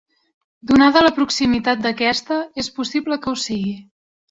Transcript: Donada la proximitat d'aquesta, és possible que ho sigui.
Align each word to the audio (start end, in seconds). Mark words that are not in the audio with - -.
Donada 0.71 1.03
la 1.07 1.11
proximitat 1.17 1.85
d'aquesta, 1.85 2.39
és 2.65 2.73
possible 2.81 3.21
que 3.27 3.35
ho 3.35 3.39
sigui. 3.47 3.79